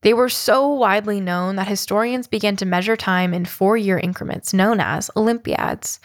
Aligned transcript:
They 0.00 0.14
were 0.14 0.30
so 0.30 0.72
widely 0.72 1.20
known 1.20 1.56
that 1.56 1.68
historians 1.68 2.26
began 2.26 2.56
to 2.56 2.64
measure 2.64 2.96
time 2.96 3.34
in 3.34 3.44
four 3.44 3.76
year 3.76 3.98
increments 3.98 4.54
known 4.54 4.80
as 4.80 5.10
Olympiads. 5.14 6.00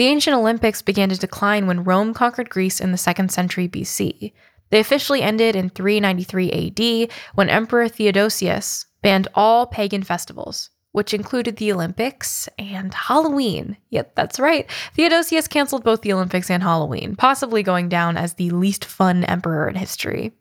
The 0.00 0.06
ancient 0.06 0.34
Olympics 0.34 0.80
began 0.80 1.10
to 1.10 1.18
decline 1.18 1.66
when 1.66 1.84
Rome 1.84 2.14
conquered 2.14 2.48
Greece 2.48 2.80
in 2.80 2.90
the 2.90 2.96
2nd 2.96 3.30
century 3.30 3.68
BC. 3.68 4.32
They 4.70 4.80
officially 4.80 5.20
ended 5.20 5.54
in 5.54 5.68
393 5.68 6.50
AD 6.50 7.10
when 7.34 7.50
Emperor 7.50 7.86
Theodosius 7.86 8.86
banned 9.02 9.28
all 9.34 9.66
pagan 9.66 10.02
festivals, 10.02 10.70
which 10.92 11.12
included 11.12 11.58
the 11.58 11.70
Olympics 11.70 12.48
and 12.58 12.94
Halloween. 12.94 13.76
Yep, 13.90 14.14
that's 14.14 14.40
right. 14.40 14.70
Theodosius 14.94 15.46
canceled 15.46 15.84
both 15.84 16.00
the 16.00 16.14
Olympics 16.14 16.48
and 16.48 16.62
Halloween, 16.62 17.14
possibly 17.14 17.62
going 17.62 17.90
down 17.90 18.16
as 18.16 18.32
the 18.32 18.48
least 18.48 18.86
fun 18.86 19.24
emperor 19.24 19.68
in 19.68 19.74
history. 19.74 20.32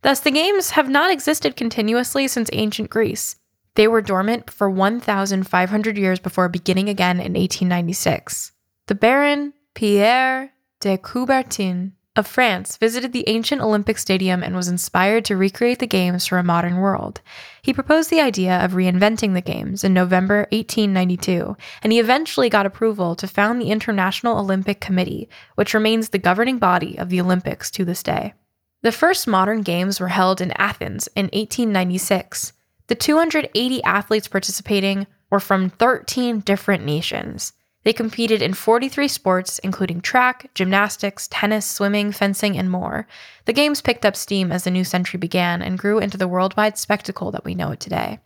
Thus, 0.00 0.20
the 0.20 0.30
Games 0.30 0.70
have 0.70 0.88
not 0.88 1.10
existed 1.10 1.54
continuously 1.54 2.28
since 2.28 2.48
ancient 2.54 2.88
Greece. 2.88 3.36
They 3.74 3.88
were 3.88 4.00
dormant 4.00 4.50
for 4.50 4.70
1,500 4.70 5.98
years 5.98 6.18
before 6.18 6.48
beginning 6.48 6.88
again 6.88 7.16
in 7.16 7.34
1896. 7.34 8.51
The 8.88 8.94
Baron 8.96 9.52
Pierre 9.74 10.52
de 10.80 10.98
Coubertin 10.98 11.92
of 12.16 12.26
France 12.26 12.76
visited 12.76 13.12
the 13.12 13.28
ancient 13.28 13.62
Olympic 13.62 13.96
Stadium 13.96 14.42
and 14.42 14.56
was 14.56 14.68
inspired 14.68 15.24
to 15.24 15.36
recreate 15.36 15.78
the 15.78 15.86
Games 15.86 16.26
for 16.26 16.36
a 16.36 16.42
modern 16.42 16.78
world. 16.78 17.20
He 17.62 17.72
proposed 17.72 18.10
the 18.10 18.20
idea 18.20 18.62
of 18.62 18.72
reinventing 18.72 19.34
the 19.34 19.40
Games 19.40 19.84
in 19.84 19.94
November 19.94 20.48
1892, 20.50 21.56
and 21.82 21.92
he 21.92 22.00
eventually 22.00 22.50
got 22.50 22.66
approval 22.66 23.14
to 23.14 23.28
found 23.28 23.60
the 23.60 23.70
International 23.70 24.38
Olympic 24.38 24.80
Committee, 24.80 25.28
which 25.54 25.74
remains 25.74 26.08
the 26.08 26.18
governing 26.18 26.58
body 26.58 26.98
of 26.98 27.08
the 27.08 27.20
Olympics 27.20 27.70
to 27.70 27.84
this 27.84 28.02
day. 28.02 28.34
The 28.82 28.92
first 28.92 29.28
modern 29.28 29.62
Games 29.62 30.00
were 30.00 30.08
held 30.08 30.40
in 30.40 30.52
Athens 30.58 31.08
in 31.14 31.26
1896. 31.26 32.52
The 32.88 32.96
280 32.96 33.82
athletes 33.84 34.26
participating 34.26 35.06
were 35.30 35.40
from 35.40 35.70
13 35.70 36.40
different 36.40 36.84
nations. 36.84 37.52
They 37.84 37.92
competed 37.92 38.42
in 38.42 38.54
43 38.54 39.08
sports, 39.08 39.58
including 39.60 40.00
track, 40.00 40.50
gymnastics, 40.54 41.28
tennis, 41.28 41.66
swimming, 41.66 42.12
fencing, 42.12 42.56
and 42.56 42.70
more. 42.70 43.08
The 43.44 43.52
Games 43.52 43.80
picked 43.80 44.06
up 44.06 44.14
steam 44.14 44.52
as 44.52 44.64
the 44.64 44.70
new 44.70 44.84
century 44.84 45.18
began 45.18 45.62
and 45.62 45.78
grew 45.78 45.98
into 45.98 46.16
the 46.16 46.28
worldwide 46.28 46.78
spectacle 46.78 47.30
that 47.32 47.44
we 47.44 47.54
know 47.54 47.72
it 47.72 47.80
today. 47.80 48.20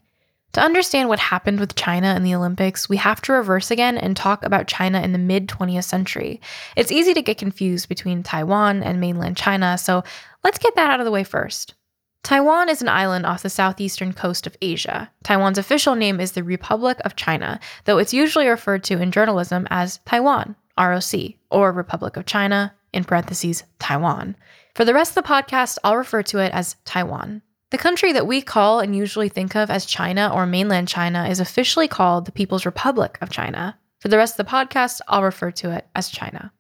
To 0.53 0.63
understand 0.63 1.09
what 1.09 1.19
happened 1.19 1.61
with 1.61 1.75
China 1.75 2.15
in 2.15 2.23
the 2.23 2.35
Olympics, 2.35 2.89
we 2.89 2.97
have 2.97 3.21
to 3.23 3.33
reverse 3.33 3.71
again 3.71 3.99
and 3.99 4.17
talk 4.17 4.43
about 4.43 4.67
China 4.67 5.01
in 5.03 5.13
the 5.13 5.19
mid 5.19 5.49
20th 5.49 5.85
century. 5.85 6.41
It's 6.77 6.93
easy 6.93 7.13
to 7.13 7.23
get 7.23 7.37
confused 7.37 7.89
between 7.89 8.23
Taiwan 8.23 8.83
and 8.83 8.99
mainland 8.99 9.37
China, 9.37 9.77
so 9.77 10.03
let's 10.45 10.59
get 10.59 10.75
that 10.77 10.91
out 10.91 11.01
of 11.01 11.05
the 11.05 11.13
way 11.13 11.25
first. 11.25 11.75
Taiwan 12.27 12.69
is 12.69 12.83
an 12.83 12.89
island 12.89 13.25
off 13.25 13.45
the 13.45 13.49
southeastern 13.49 14.13
coast 14.13 14.49
of 14.49 14.57
Asia. 14.61 15.09
Taiwan's 15.23 15.59
official 15.59 15.95
name 15.95 16.19
is 16.19 16.33
the 16.33 16.43
Republic 16.43 16.99
of 17.05 17.15
China, 17.15 17.61
though 17.85 17.99
it's 17.99 18.13
usually 18.13 18.49
referred 18.49 18.83
to 18.83 19.01
in 19.01 19.13
journalism 19.13 19.65
as 19.71 20.01
Taiwan, 20.07 20.57
ROC, 20.77 21.15
or 21.53 21.71
Republic 21.71 22.17
of 22.17 22.27
China, 22.27 22.75
in 22.93 23.05
parentheses, 23.05 23.63
Taiwan. 23.79 24.35
For 24.75 24.85
the 24.85 24.93
rest 24.93 25.17
of 25.17 25.23
the 25.23 25.29
podcast, 25.29 25.79
I'll 25.85 25.97
refer 25.97 26.25
to 26.25 26.39
it 26.39 26.53
as 26.53 26.75
Taiwan. 26.85 27.43
The 27.71 27.79
country 27.79 28.13
that 28.15 28.27
we 28.27 28.43
call 28.43 28.81
and 28.81 28.97
usually 28.97 29.29
think 29.29 29.55
of 29.55 29.71
as 29.71 29.87
China 29.87 30.29
or 30.35 30.47
mainland 30.47 30.89
China 30.89 31.29
is 31.29 31.39
officially 31.39 31.87
called 31.87 32.25
the 32.25 32.33
People's 32.33 32.67
Republic 32.67 33.19
of 33.21 33.31
China. 33.31 33.79
For 34.01 34.09
the 34.09 34.17
rest 34.17 34.37
of 34.37 34.45
the 34.45 34.51
podcast, 34.51 35.01
I'll 35.07 35.23
refer 35.23 35.53
to 35.53 35.71
it 35.71 35.87
as 35.95 36.09
China. 36.09 36.53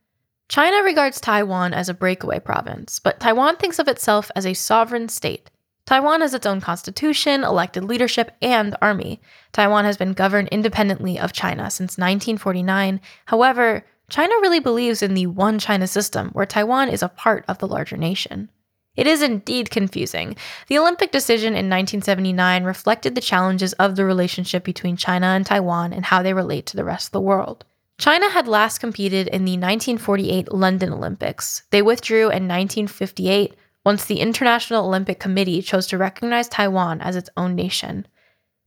China 0.48 0.84
regards 0.84 1.21
Taiwan 1.21 1.75
as 1.75 1.88
a 1.88 1.94
breakaway 1.94 2.38
province, 2.38 3.00
but 3.00 3.19
Taiwan 3.19 3.56
thinks 3.56 3.81
of 3.81 3.88
itself 3.88 4.31
as 4.37 4.47
a 4.47 4.54
sovereign 4.54 5.09
state. 5.09 5.50
Taiwan 5.86 6.20
has 6.20 6.34
its 6.34 6.47
own 6.47 6.60
constitution, 6.60 7.44
elected 7.44 7.84
leadership, 7.84 8.32
and 8.42 8.76
army. 8.82 9.20
Taiwan 9.52 9.84
has 9.84 9.97
been 9.97 10.12
governed 10.14 10.48
independently 10.48 11.19
of 11.19 11.32
China 11.32 11.70
since 11.70 11.97
1949. 11.97 13.00
However, 13.26 13.84
China 14.10 14.34
really 14.42 14.60
believes 14.60 15.00
in 15.00 15.14
the 15.14 15.26
one 15.26 15.60
China 15.60 15.86
system, 15.86 16.30
where 16.30 16.44
Taiwan 16.44 16.88
is 16.88 17.02
a 17.02 17.08
part 17.08 17.44
of 17.47 17.58
the 17.58 17.69
larger 17.69 17.97
nation. 17.97 18.50
It 18.97 19.06
is 19.06 19.22
indeed 19.22 19.70
confusing. 19.70 20.36
The 20.69 20.78
Olympic 20.78 21.12
decision 21.12 21.48
in 21.48 21.70
1979 21.70 22.64
reflected 22.64 23.14
the 23.14 23.20
challenges 23.20 23.72
of 23.74 23.94
the 23.94 24.04
relationship 24.04 24.64
between 24.64 24.97
China 24.97 25.26
and 25.26 25.47
Taiwan 25.47 25.92
and 25.92 26.04
how 26.04 26.22
they 26.22 26.34
relate 26.34 26.66
to 26.66 26.76
the 26.76 26.84
rest 26.84 27.08
of 27.08 27.12
the 27.12 27.20
world. 27.20 27.64
China 27.98 28.28
had 28.28 28.48
last 28.48 28.78
competed 28.78 29.28
in 29.28 29.44
the 29.44 29.53
1948 29.53 30.53
London 30.53 30.92
Olympics. 30.92 31.62
They 31.70 31.82
withdrew 31.82 32.24
in 32.24 32.48
1958 32.48 33.54
once 33.86 34.04
the 34.04 34.19
International 34.19 34.84
Olympic 34.84 35.20
Committee 35.20 35.62
chose 35.62 35.86
to 35.86 35.97
recognize 35.97 36.48
Taiwan 36.48 37.00
as 37.00 37.14
its 37.14 37.30
own 37.36 37.54
nation. 37.54 38.04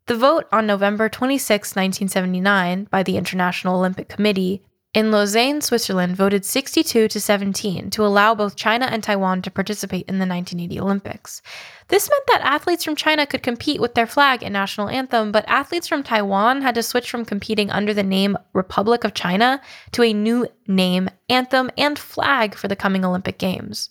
The 0.05 0.15
vote 0.15 0.45
on 0.49 0.65
November 0.65 1.09
26, 1.09 1.75
1979, 1.75 2.87
by 2.89 3.03
the 3.03 3.17
International 3.17 3.75
Olympic 3.75 4.07
Committee 4.07 4.63
in 4.93 5.11
Lausanne, 5.11 5.59
Switzerland, 5.59 6.15
voted 6.15 6.45
62 6.45 7.09
to 7.09 7.19
17 7.19 7.89
to 7.89 8.05
allow 8.05 8.33
both 8.33 8.55
China 8.55 8.85
and 8.85 9.03
Taiwan 9.03 9.41
to 9.41 9.51
participate 9.51 10.07
in 10.07 10.19
the 10.19 10.25
1980 10.25 10.79
Olympics. 10.79 11.41
This 11.89 12.09
meant 12.09 12.23
that 12.27 12.41
athletes 12.41 12.85
from 12.85 12.95
China 12.95 13.27
could 13.27 13.43
compete 13.43 13.81
with 13.81 13.95
their 13.95 14.07
flag 14.07 14.41
and 14.41 14.53
national 14.53 14.87
anthem, 14.87 15.33
but 15.33 15.43
athletes 15.49 15.89
from 15.89 16.01
Taiwan 16.01 16.61
had 16.61 16.75
to 16.75 16.81
switch 16.81 17.11
from 17.11 17.25
competing 17.25 17.69
under 17.71 17.93
the 17.93 18.03
name 18.03 18.37
Republic 18.53 19.03
of 19.03 19.13
China 19.13 19.59
to 19.91 20.01
a 20.01 20.13
new 20.13 20.47
name, 20.65 21.09
anthem, 21.27 21.69
and 21.77 21.99
flag 21.99 22.55
for 22.55 22.69
the 22.69 22.75
coming 22.77 23.03
Olympic 23.03 23.37
Games. 23.37 23.89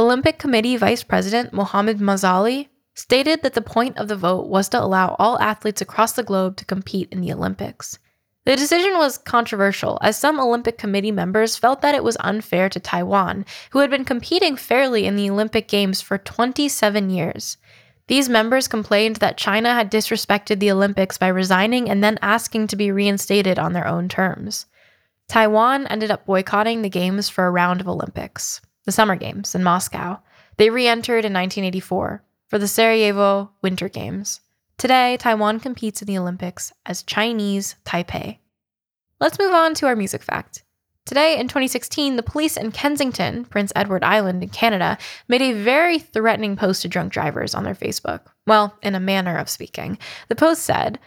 Olympic 0.00 0.38
Committee 0.38 0.76
Vice 0.76 1.02
President 1.02 1.52
Mohammad 1.52 1.98
Mzali 1.98 2.68
stated 2.94 3.42
that 3.42 3.54
the 3.54 3.60
point 3.60 3.98
of 3.98 4.06
the 4.06 4.14
vote 4.14 4.46
was 4.46 4.68
to 4.68 4.80
allow 4.80 5.16
all 5.18 5.40
athletes 5.40 5.80
across 5.80 6.12
the 6.12 6.22
globe 6.22 6.56
to 6.58 6.64
compete 6.64 7.08
in 7.10 7.20
the 7.20 7.32
Olympics. 7.32 7.98
The 8.44 8.54
decision 8.54 8.96
was 8.96 9.18
controversial, 9.18 9.98
as 10.00 10.16
some 10.16 10.38
Olympic 10.38 10.78
Committee 10.78 11.10
members 11.10 11.56
felt 11.56 11.80
that 11.82 11.96
it 11.96 12.04
was 12.04 12.16
unfair 12.20 12.68
to 12.68 12.78
Taiwan, 12.78 13.44
who 13.72 13.80
had 13.80 13.90
been 13.90 14.04
competing 14.04 14.54
fairly 14.54 15.04
in 15.04 15.16
the 15.16 15.28
Olympic 15.28 15.66
Games 15.66 16.00
for 16.00 16.16
27 16.16 17.10
years. 17.10 17.56
These 18.06 18.28
members 18.28 18.68
complained 18.68 19.16
that 19.16 19.36
China 19.36 19.74
had 19.74 19.90
disrespected 19.90 20.60
the 20.60 20.70
Olympics 20.70 21.18
by 21.18 21.26
resigning 21.26 21.90
and 21.90 22.04
then 22.04 22.20
asking 22.22 22.68
to 22.68 22.76
be 22.76 22.92
reinstated 22.92 23.58
on 23.58 23.72
their 23.72 23.88
own 23.88 24.08
terms. 24.08 24.66
Taiwan 25.26 25.88
ended 25.88 26.12
up 26.12 26.24
boycotting 26.24 26.82
the 26.82 26.88
Games 26.88 27.28
for 27.28 27.48
a 27.48 27.50
round 27.50 27.80
of 27.80 27.88
Olympics 27.88 28.60
the 28.88 28.92
Summer 28.92 29.16
Games 29.16 29.54
in 29.54 29.62
Moscow. 29.62 30.18
They 30.56 30.70
re 30.70 30.88
entered 30.88 31.26
in 31.26 31.34
1984 31.34 32.24
for 32.46 32.58
the 32.58 32.66
Sarajevo 32.66 33.50
Winter 33.60 33.86
Games. 33.86 34.40
Today, 34.78 35.18
Taiwan 35.18 35.60
competes 35.60 36.00
in 36.00 36.06
the 36.06 36.16
Olympics 36.16 36.72
as 36.86 37.02
Chinese 37.02 37.74
Taipei. 37.84 38.38
Let's 39.20 39.38
move 39.38 39.52
on 39.52 39.74
to 39.74 39.86
our 39.86 39.94
music 39.94 40.22
fact. 40.22 40.64
Today, 41.04 41.38
in 41.38 41.48
2016, 41.48 42.16
the 42.16 42.22
police 42.22 42.56
in 42.56 42.72
Kensington, 42.72 43.44
Prince 43.44 43.74
Edward 43.76 44.02
Island 44.04 44.42
in 44.42 44.48
Canada, 44.48 44.96
made 45.28 45.42
a 45.42 45.52
very 45.52 45.98
threatening 45.98 46.56
post 46.56 46.80
to 46.80 46.88
drunk 46.88 47.12
drivers 47.12 47.54
on 47.54 47.64
their 47.64 47.74
Facebook. 47.74 48.20
Well, 48.46 48.74
in 48.80 48.94
a 48.94 49.00
manner 49.00 49.36
of 49.36 49.50
speaking. 49.50 49.98
The 50.28 50.34
post 50.34 50.62
said, 50.62 50.98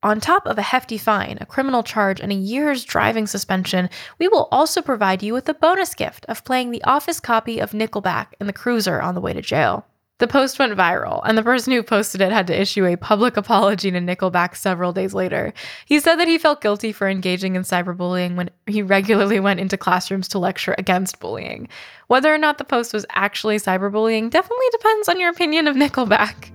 On 0.00 0.20
top 0.20 0.46
of 0.46 0.58
a 0.58 0.62
hefty 0.62 0.96
fine, 0.96 1.38
a 1.40 1.46
criminal 1.46 1.82
charge, 1.82 2.20
and 2.20 2.30
a 2.30 2.36
year's 2.36 2.84
driving 2.84 3.26
suspension, 3.26 3.90
we 4.20 4.28
will 4.28 4.48
also 4.52 4.80
provide 4.80 5.24
you 5.24 5.32
with 5.32 5.48
a 5.48 5.54
bonus 5.54 5.92
gift 5.92 6.24
of 6.28 6.44
playing 6.44 6.70
the 6.70 6.84
office 6.84 7.18
copy 7.18 7.58
of 7.58 7.72
Nickelback 7.72 8.28
in 8.40 8.46
the 8.46 8.52
cruiser 8.52 9.00
on 9.00 9.16
the 9.16 9.20
way 9.20 9.32
to 9.32 9.42
jail. 9.42 9.86
The 10.18 10.28
post 10.28 10.60
went 10.60 10.76
viral, 10.76 11.22
and 11.24 11.36
the 11.36 11.42
person 11.42 11.72
who 11.72 11.82
posted 11.82 12.20
it 12.20 12.30
had 12.30 12.46
to 12.46 12.60
issue 12.60 12.84
a 12.86 12.94
public 12.94 13.36
apology 13.36 13.90
to 13.90 13.98
Nickelback 13.98 14.54
several 14.56 14.92
days 14.92 15.14
later. 15.14 15.52
He 15.84 15.98
said 15.98 16.16
that 16.16 16.28
he 16.28 16.38
felt 16.38 16.60
guilty 16.60 16.92
for 16.92 17.08
engaging 17.08 17.56
in 17.56 17.62
cyberbullying 17.62 18.36
when 18.36 18.50
he 18.66 18.82
regularly 18.82 19.40
went 19.40 19.58
into 19.58 19.76
classrooms 19.76 20.28
to 20.28 20.38
lecture 20.38 20.76
against 20.78 21.18
bullying. 21.18 21.68
Whether 22.06 22.32
or 22.32 22.38
not 22.38 22.58
the 22.58 22.64
post 22.64 22.92
was 22.92 23.06
actually 23.10 23.56
cyberbullying 23.56 24.30
definitely 24.30 24.66
depends 24.70 25.08
on 25.08 25.18
your 25.18 25.30
opinion 25.30 25.66
of 25.66 25.74
Nickelback. 25.74 26.52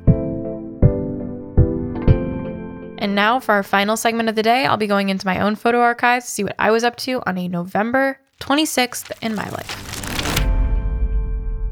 And 3.04 3.16
now, 3.16 3.42
for 3.42 3.52
our 3.52 3.64
final 3.64 3.98
segment 3.98 4.30
of 4.30 4.36
the 4.36 4.44
day, 4.44 4.66
I'll 4.66 4.78
be 4.78 4.88
going 4.88 5.10
into 5.10 5.28
my 5.28 5.42
own 5.42 5.58
photo 5.58 5.82
archives 5.82 6.24
to 6.24 6.32
see 6.32 6.44
what 6.46 6.56
I 6.58 6.72
was 6.72 6.86
up 6.86 6.96
to 7.00 7.22
on 7.26 7.38
a 7.38 7.50
November 7.50 8.18
26th 8.40 9.12
in 9.22 9.36
my 9.36 9.44
life. 9.50 9.94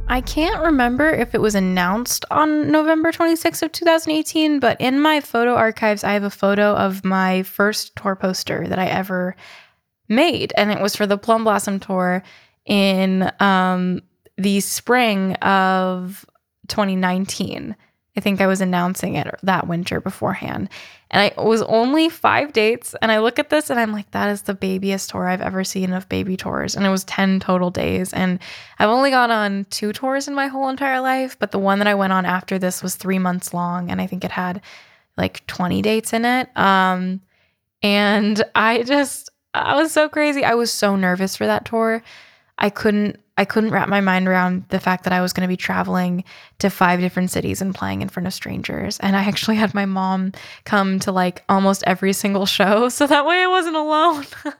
I 0.09 0.19
can't 0.19 0.61
remember 0.61 1.09
if 1.09 1.33
it 1.33 1.39
was 1.39 1.55
announced 1.55 2.25
on 2.31 2.69
November 2.69 3.13
26th 3.13 3.63
of 3.63 3.71
2018, 3.71 4.59
but 4.59 4.75
in 4.81 4.99
my 4.99 5.21
photo 5.21 5.55
archives, 5.55 6.03
I 6.03 6.11
have 6.11 6.25
a 6.25 6.29
photo 6.29 6.75
of 6.75 7.05
my 7.05 7.43
first 7.43 7.95
tour 7.95 8.17
poster 8.17 8.67
that 8.67 8.77
I 8.77 8.87
ever 8.87 9.37
made, 10.09 10.51
and 10.57 10.69
it 10.69 10.81
was 10.81 10.97
for 10.97 11.07
the 11.07 11.17
Plum 11.17 11.45
Blossom 11.45 11.79
tour 11.79 12.23
in 12.65 13.31
um, 13.39 14.01
the 14.37 14.59
spring 14.59 15.35
of 15.35 16.25
2019. 16.67 17.77
I 18.17 18.19
think 18.19 18.41
I 18.41 18.47
was 18.47 18.59
announcing 18.59 19.15
it 19.15 19.27
that 19.43 19.67
winter 19.67 20.01
beforehand. 20.01 20.69
And 21.11 21.31
I 21.37 21.41
was 21.41 21.61
only 21.63 22.09
five 22.09 22.51
dates. 22.51 22.93
And 23.01 23.11
I 23.11 23.19
look 23.19 23.39
at 23.39 23.49
this 23.49 23.69
and 23.69 23.79
I'm 23.79 23.93
like, 23.93 24.11
that 24.11 24.29
is 24.29 24.41
the 24.41 24.53
babyest 24.53 25.09
tour 25.09 25.27
I've 25.27 25.41
ever 25.41 25.63
seen 25.63 25.93
of 25.93 26.09
baby 26.09 26.35
tours. 26.35 26.75
And 26.75 26.85
it 26.85 26.89
was 26.89 27.05
10 27.05 27.39
total 27.39 27.69
days. 27.69 28.11
And 28.11 28.39
I've 28.79 28.89
only 28.89 29.11
gone 29.11 29.31
on 29.31 29.65
two 29.69 29.93
tours 29.93 30.27
in 30.27 30.35
my 30.35 30.47
whole 30.47 30.67
entire 30.67 30.99
life. 30.99 31.39
But 31.39 31.51
the 31.51 31.59
one 31.59 31.79
that 31.79 31.87
I 31.87 31.95
went 31.95 32.11
on 32.11 32.25
after 32.25 32.59
this 32.59 32.83
was 32.83 32.95
three 32.95 33.19
months 33.19 33.53
long. 33.53 33.89
And 33.89 34.01
I 34.01 34.07
think 34.07 34.25
it 34.25 34.31
had 34.31 34.61
like 35.17 35.45
20 35.47 35.81
dates 35.81 36.11
in 36.11 36.25
it. 36.25 36.49
Um, 36.57 37.21
and 37.81 38.43
I 38.55 38.83
just, 38.83 39.29
I 39.53 39.75
was 39.75 39.91
so 39.91 40.09
crazy. 40.09 40.43
I 40.43 40.55
was 40.55 40.71
so 40.71 40.97
nervous 40.97 41.35
for 41.37 41.45
that 41.45 41.65
tour. 41.65 42.03
I 42.57 42.69
couldn't 42.69 43.19
I 43.41 43.45
couldn't 43.45 43.71
wrap 43.71 43.89
my 43.89 44.01
mind 44.01 44.27
around 44.27 44.65
the 44.69 44.79
fact 44.79 45.03
that 45.05 45.13
I 45.13 45.19
was 45.19 45.33
going 45.33 45.41
to 45.41 45.51
be 45.51 45.57
traveling 45.57 46.23
to 46.59 46.69
five 46.69 46.99
different 46.99 47.31
cities 47.31 47.59
and 47.59 47.73
playing 47.73 48.03
in 48.03 48.07
front 48.07 48.27
of 48.27 48.35
strangers. 48.35 48.99
And 48.99 49.15
I 49.15 49.23
actually 49.23 49.55
had 49.55 49.73
my 49.73 49.87
mom 49.87 50.33
come 50.63 50.99
to 50.99 51.11
like 51.11 51.43
almost 51.49 51.83
every 51.87 52.13
single 52.13 52.45
show 52.45 52.87
so 52.97 53.07
that 53.07 53.25
way 53.25 53.41
I 53.41 53.47
wasn't 53.47 53.77
alone. 53.77 54.27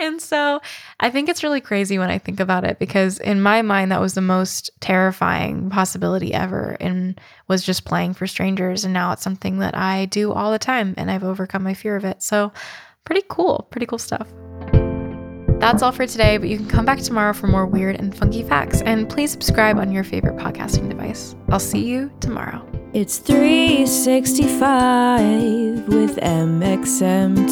and 0.00 0.20
so 0.20 0.60
I 0.98 1.10
think 1.10 1.28
it's 1.28 1.44
really 1.44 1.60
crazy 1.60 1.96
when 1.96 2.10
I 2.10 2.18
think 2.18 2.40
about 2.40 2.64
it 2.64 2.80
because 2.80 3.20
in 3.20 3.40
my 3.40 3.62
mind 3.62 3.92
that 3.92 4.00
was 4.00 4.14
the 4.14 4.20
most 4.20 4.72
terrifying 4.80 5.70
possibility 5.70 6.34
ever 6.34 6.76
and 6.80 7.20
was 7.46 7.62
just 7.62 7.84
playing 7.84 8.14
for 8.14 8.26
strangers 8.26 8.84
and 8.84 8.92
now 8.92 9.12
it's 9.12 9.22
something 9.22 9.60
that 9.60 9.76
I 9.76 10.06
do 10.06 10.32
all 10.32 10.50
the 10.50 10.58
time 10.58 10.94
and 10.96 11.08
I've 11.08 11.22
overcome 11.22 11.62
my 11.62 11.74
fear 11.74 11.94
of 11.94 12.04
it. 12.04 12.20
So 12.20 12.50
pretty 13.04 13.22
cool, 13.28 13.68
pretty 13.70 13.86
cool 13.86 13.98
stuff. 13.98 14.26
That's 15.62 15.80
all 15.80 15.92
for 15.92 16.08
today, 16.08 16.38
but 16.38 16.48
you 16.48 16.56
can 16.56 16.66
come 16.66 16.84
back 16.84 16.98
tomorrow 16.98 17.32
for 17.32 17.46
more 17.46 17.66
weird 17.66 17.94
and 17.94 18.12
funky 18.12 18.42
facts. 18.42 18.82
And 18.82 19.08
please 19.08 19.30
subscribe 19.30 19.78
on 19.78 19.92
your 19.92 20.02
favorite 20.02 20.34
podcasting 20.34 20.88
device. 20.88 21.36
I'll 21.50 21.60
see 21.60 21.86
you 21.86 22.10
tomorrow. 22.18 22.66
It's 22.92 23.18
365 23.18 25.86
with 25.86 26.16
mxmtoon. 26.16 27.48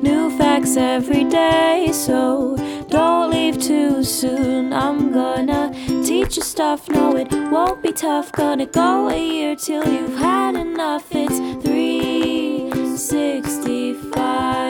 New 0.00 0.30
facts 0.38 0.76
every 0.76 1.24
day, 1.24 1.90
so 1.92 2.56
don't 2.88 3.32
leave 3.32 3.60
too 3.60 4.04
soon. 4.04 4.72
I'm 4.72 5.12
gonna 5.12 5.72
teach 6.04 6.36
you 6.36 6.44
stuff, 6.44 6.88
no, 6.88 7.16
it 7.16 7.32
won't 7.50 7.82
be 7.82 7.90
tough. 7.90 8.30
Gonna 8.30 8.66
go 8.66 9.08
a 9.08 9.18
year 9.18 9.56
till 9.56 9.84
you've 9.92 10.18
had 10.18 10.54
enough. 10.54 11.08
It's 11.10 11.36
360. 11.66 14.63